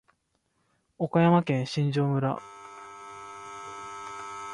[0.97, 2.41] 岡山県新庄村